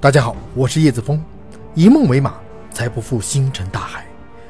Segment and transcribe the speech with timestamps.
[0.00, 1.20] 大家好，我是叶子峰，
[1.74, 2.38] 以梦为马，
[2.70, 4.06] 才不负星辰大海。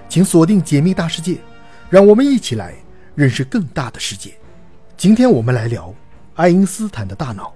[0.07, 1.39] 请锁定解密大世界，
[1.89, 2.75] 让我们一起来
[3.15, 4.37] 认识更大的世界。
[4.95, 5.95] 今天我们来聊
[6.35, 7.55] 爱因斯坦的大脑。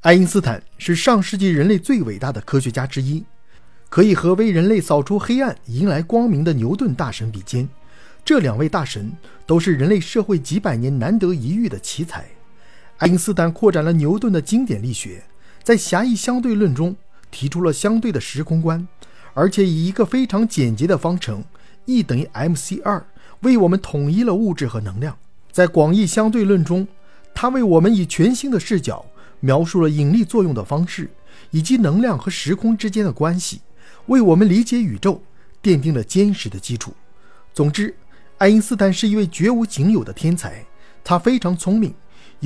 [0.00, 3.24] 爱因斯坦是上世纪人类最伟大的科学家之一，
[3.88, 7.68] 可以和为人类扫除黑暗、迎来光明的牛顿大神比肩。
[8.24, 9.12] 这两位大神
[9.46, 12.26] 都是人类社会几百年难得一遇的奇才。
[12.98, 15.22] 爱因斯坦扩展了牛顿的经典力学，
[15.62, 16.96] 在狭义相对论中
[17.30, 18.88] 提出了相对的时空观，
[19.34, 21.44] 而且以一个非常简洁的方程
[21.84, 23.06] E 等于 mc 二
[23.40, 25.18] 为我们统一了物质和能量。
[25.52, 26.88] 在广义相对论中，
[27.34, 29.04] 他为我们以全新的视角
[29.40, 31.10] 描述了引力作用的方式
[31.50, 33.60] 以及能量和时空之间的关系，
[34.06, 35.22] 为我们理解宇宙
[35.62, 36.94] 奠定了坚实的基础。
[37.52, 37.94] 总之，
[38.38, 40.64] 爱因斯坦是一位绝无仅有的天才，
[41.04, 41.94] 他非常聪明。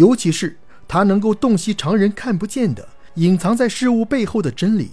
[0.01, 0.57] 尤其是
[0.89, 4.93] 他能够洞悉常人看不见的、隐藏在事物背后的真理，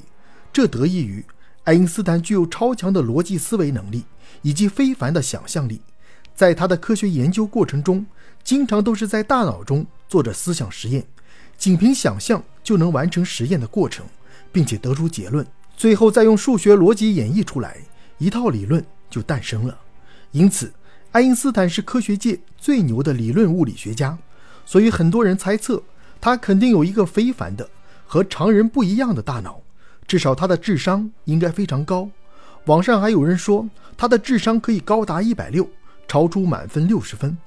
[0.51, 1.23] 这得益于
[1.63, 4.03] 爱因斯坦具有超强的逻辑思维能力
[4.41, 5.79] 以及非凡的想象力。
[6.35, 8.05] 在他的科学研究过程中，
[8.43, 11.07] 经常都是在大脑中做着思想实验，
[11.57, 14.05] 仅凭想象就能完成实验的过程，
[14.51, 17.77] 并且得出结论，最后再用数学逻辑演绎出来，
[18.17, 19.79] 一套理论就诞生了。
[20.31, 20.73] 因此，
[21.13, 24.17] 爱因斯坦是科学界最牛的理论物理学家。
[24.67, 25.81] 所以很多人猜测，
[26.19, 27.69] 他肯定有一个非凡的、
[28.05, 29.61] 和常人不一样的大脑，
[30.05, 32.09] 至少他的智商应该非常高。
[32.65, 35.69] 网上还有人说他的智商可以高达一百六，
[36.05, 37.37] 超出满分六十分。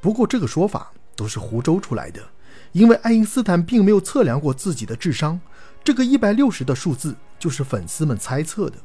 [0.00, 2.22] 不过这个说法都是胡诌出来的，
[2.72, 5.38] 因为爱因斯坦并没有测量过自己的智商，
[5.84, 8.78] 这个一百六十的数字就是粉丝们猜测的。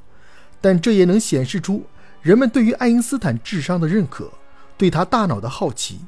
[0.60, 1.86] 但这也能显示出
[2.22, 4.30] 人们对于爱因斯坦智商的认可，
[4.78, 6.02] 对他大脑的好奇，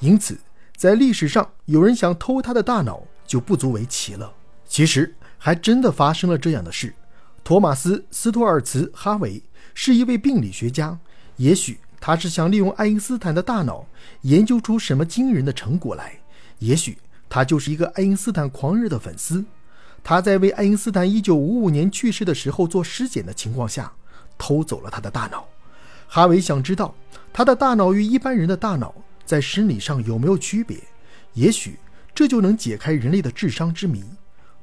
[0.00, 0.36] 因此。
[0.78, 4.32] 在历史上，有人想偷他的大脑就不足为奇了。
[4.64, 6.94] 其实，还真的发生了这样的事。
[7.42, 9.42] 托马斯·斯托尔茨·哈维
[9.74, 10.96] 是一位病理学家，
[11.34, 13.84] 也许他是想利用爱因斯坦的大脑
[14.20, 16.16] 研究出什么惊人的成果来，
[16.60, 16.96] 也许
[17.28, 19.44] 他就是一个爱因斯坦狂热的粉丝。
[20.04, 23.92] 他在为爱因斯坦1955年去世的时候做尸检的情况下，
[24.38, 25.44] 偷走了他的大脑。
[26.06, 26.94] 哈维想知道
[27.32, 28.94] 他的大脑与一般人的大脑。
[29.28, 30.78] 在生理上有没有区别？
[31.34, 31.78] 也许
[32.14, 34.02] 这就能解开人类的智商之谜。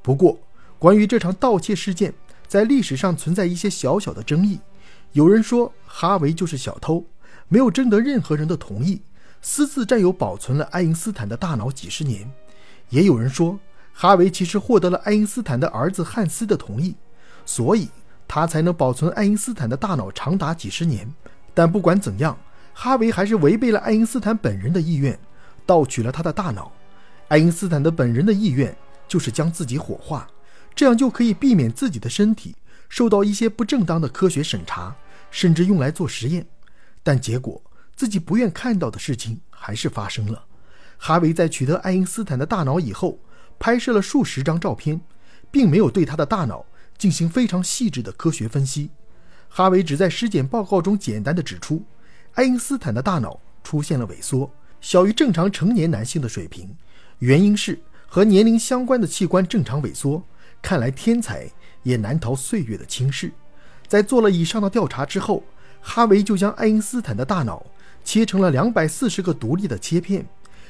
[0.01, 0.39] 不过，
[0.79, 2.11] 关于这场盗窃事件，
[2.47, 4.59] 在历史上存在一些小小的争议。
[5.11, 7.05] 有人说哈维就是小偷，
[7.47, 9.03] 没有征得任何人的同意，
[9.39, 12.27] 私自占有保存了爱因斯坦的大脑几十年。
[12.89, 13.59] 也有人说
[13.93, 16.95] 哈维其实获得了爱因斯坦的儿子汉斯的同意，
[17.45, 17.87] 所以
[18.27, 21.13] 他才能保存爱因斯坦的大脑长达几十年。
[21.53, 22.35] 但不管怎样。
[22.77, 25.17] 哈维还是违背了爱因斯坦本人的意愿，
[25.65, 26.69] 盗取了他的大脑。
[27.29, 28.75] 爱因斯坦的本人的意愿
[29.07, 30.27] 就是将自己火化，
[30.75, 32.53] 这样就可以避免自己的身体
[32.89, 34.93] 受到一些不正当的科学审查，
[35.31, 36.45] 甚至用来做实验。
[37.01, 37.63] 但结果
[37.95, 40.45] 自己不愿看到的事情还是发生了。
[40.97, 43.19] 哈维在取得爱因斯坦的大脑以后，
[43.57, 44.99] 拍摄了数十张照片，
[45.49, 46.65] 并没有对他的大脑
[46.97, 48.89] 进行非常细致的科学分析。
[49.47, 51.85] 哈维只在尸检报告中简单的指出。
[52.35, 54.51] 爱因斯坦的大脑出现了萎缩，
[54.81, 56.75] 小于正常成年男性的水平，
[57.19, 60.21] 原因是和年龄相关的器官正常萎缩。
[60.61, 61.49] 看来天才
[61.83, 63.31] 也难逃岁月的侵蚀。
[63.87, 65.43] 在做了以上的调查之后，
[65.79, 67.65] 哈维就将爱因斯坦的大脑
[68.03, 70.27] 切成了两百四十个独立的切片，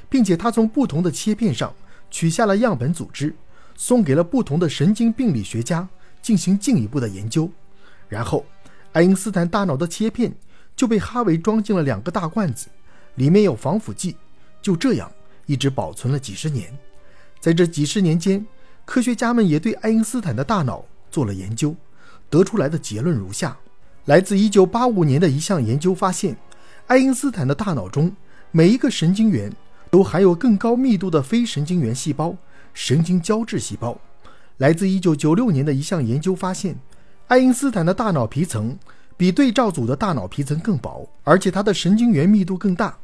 [0.07, 1.73] 并且他从不同的切片上
[2.11, 3.33] 取下了样本组织，
[3.75, 5.87] 送给了不同的神经病理学家
[6.21, 7.49] 进行进一步的研究。
[8.07, 8.45] 然后，
[8.91, 10.31] 爱因斯坦大脑的切片。
[10.75, 12.67] 就被哈维装进了两个大罐子，
[13.15, 14.17] 里面有防腐剂，
[14.61, 15.11] 就这样
[15.45, 16.77] 一直保存了几十年。
[17.39, 18.45] 在这几十年间，
[18.85, 21.75] 科学家们也对爱因斯坦的大脑做了研究，
[22.29, 23.57] 得出来的结论如下：
[24.05, 26.35] 来自1985年的一项研究发现，
[26.87, 28.15] 爱因斯坦的大脑中
[28.51, 29.51] 每一个神经元
[29.89, 32.35] 都含有更高密度的非神经元细胞——
[32.73, 33.99] 神经胶质细胞。
[34.57, 36.77] 来自1996年的一项研究发现，
[37.27, 38.77] 爱因斯坦的大脑皮层。
[39.17, 42.97] 比对照组的大脑皮层更薄，而且它的神经元密度更大。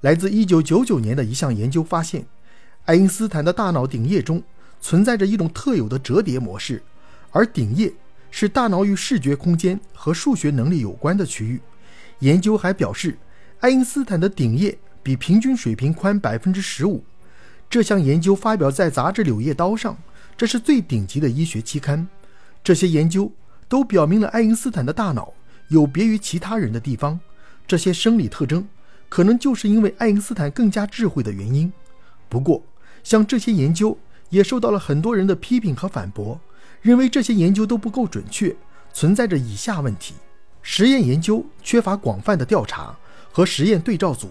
[0.00, 2.26] 来自1999年的一项研究发现，
[2.86, 4.42] 爱因斯坦的大脑顶叶中
[4.80, 6.82] 存在着一种特有的折叠模式，
[7.30, 7.92] 而顶叶
[8.30, 11.60] 是大脑与视觉空间和数学能力有关的区域。
[12.18, 13.16] 研究还表示，
[13.60, 17.04] 爱因斯坦的顶叶比平均水平宽百分之十五。
[17.70, 19.96] 这项研究发表在杂志《柳叶刀》上，
[20.36, 22.08] 这是最顶级的医学期刊。
[22.64, 23.32] 这些研究
[23.68, 25.32] 都表明了爱因斯坦的大脑。
[25.72, 27.18] 有别于其他人的地方，
[27.66, 28.68] 这些生理特征
[29.08, 31.72] 可能就是因为爱因斯坦更加智慧的原因。
[32.28, 32.62] 不过，
[33.02, 33.96] 像这些研究
[34.28, 36.38] 也受到了很多人的批评和反驳，
[36.82, 38.54] 认为这些研究都不够准确，
[38.92, 40.14] 存在着以下问题：
[40.60, 42.94] 实验研究缺乏广泛的调查
[43.32, 44.28] 和实验对照组，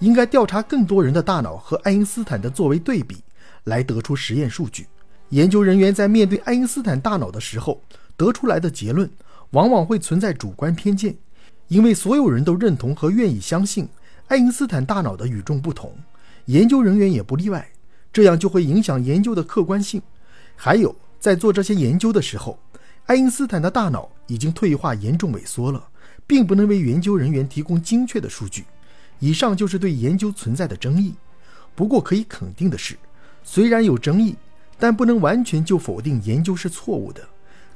[0.00, 3.18] 应该调查更多人的大脑和爱因斯坦的作为对比，
[3.64, 4.88] 来得出实验数据。
[5.28, 7.80] 研究人员在面对爱因斯坦大脑的时候，
[8.16, 9.08] 得出来的结论
[9.50, 11.16] 往往会存在主观偏见，
[11.68, 13.88] 因为所有人都认同和愿意相信
[14.28, 15.92] 爱因斯坦大脑的与众不同，
[16.46, 17.68] 研究人员也不例外，
[18.12, 20.00] 这样就会影响研究的客观性。
[20.56, 22.58] 还有，在做这些研究的时候，
[23.06, 25.88] 爱因斯坦的大脑已经退化严重萎缩了，
[26.26, 28.64] 并不能为研究人员提供精确的数据。
[29.18, 31.14] 以上就是对研究存在的争议。
[31.74, 32.96] 不过可以肯定的是，
[33.42, 34.36] 虽然有争议。
[34.82, 37.20] 但不能完全就否定研究是错误的，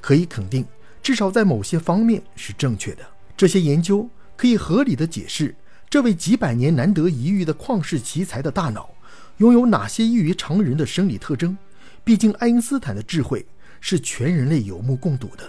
[0.01, 0.65] 可以肯定，
[1.05, 3.05] 至少在某些方面是正确的。
[3.37, 5.55] 这些研究可以合理的解释
[5.89, 8.89] 这位几百年难得一遇的旷世奇才的大脑
[9.37, 11.57] 拥有哪些异于常人的生理特征。
[12.03, 13.47] 毕竟，爱因斯坦的智慧
[13.81, 15.49] 是全人类有目共睹的，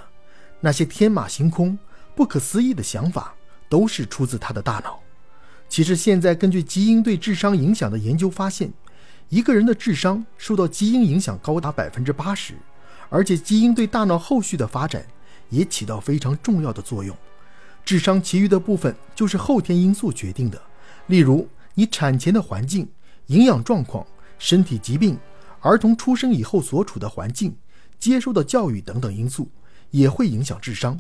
[0.60, 1.78] 那些天马行空、
[2.16, 3.34] 不可思议的想法
[3.70, 5.00] 都是出自他的大脑。
[5.70, 8.72] 其实，现在根据基因对智商影响的研究发现。
[9.30, 12.54] 一个人的智商受到基因影响高达百分之八十，
[13.10, 15.04] 而且基因对大脑后续的发展
[15.50, 17.16] 也起到非常重要的作用。
[17.84, 20.62] 智商其余的部分就是后天因素决定的，
[21.08, 22.88] 例如你产前的环境、
[23.28, 24.06] 营养状况、
[24.40, 25.18] 身体疾病、
[25.62, 27.56] 儿童出生以后所处的环境、
[28.00, 29.50] 接受的教育等等因素
[29.92, 31.00] 也会影响智商。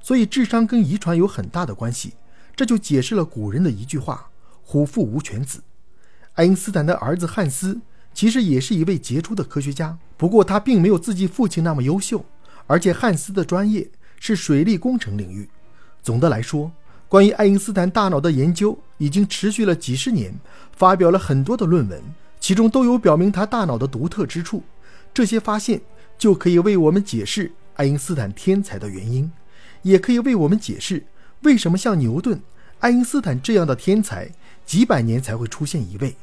[0.00, 2.14] 所以智商跟遗传有很大的关系，
[2.54, 4.30] 这就解释了古人的一句话
[4.62, 5.62] ：“虎父无犬子。”
[6.34, 7.80] 爱因斯坦的儿子汉斯
[8.14, 12.24] 其实也是一位杰出的科学家，不过他并没有自己父亲那么优秀，
[12.70, 13.90] 而且汉斯的专业
[14.20, 15.50] 是水利工程领域。
[16.04, 16.70] 总的来说，
[17.08, 20.32] 关于爱因斯坦大脑的研究已经持续了几十年，
[20.76, 22.00] 发表了很多的论文，
[22.38, 24.62] 其中都有表明他大脑的独特之处。
[25.12, 25.80] 这些发现
[26.16, 29.32] 就可以为我们解释爱因斯坦天才的原因，
[29.82, 31.04] 也可以为我们解释
[31.42, 32.40] 为什么像牛顿、
[32.78, 34.30] 爱因斯坦这样的天才。
[34.64, 36.14] 几百年才会出现一位，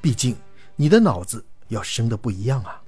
[0.00, 0.36] 毕竟
[0.76, 2.80] 你的脑子要生的不一样啊。